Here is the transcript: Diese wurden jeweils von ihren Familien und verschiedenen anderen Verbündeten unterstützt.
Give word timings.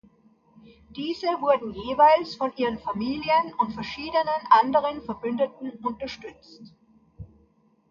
Diese 0.95 1.27
wurden 1.27 1.73
jeweils 1.75 2.33
von 2.33 2.51
ihren 2.57 2.79
Familien 2.79 3.53
und 3.59 3.71
verschiedenen 3.73 4.47
anderen 4.49 5.03
Verbündeten 5.03 5.73
unterstützt. 5.85 6.73